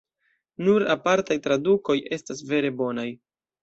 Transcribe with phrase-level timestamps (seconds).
[0.67, 3.11] Nur apartaj tradukoj estas vere bonaj.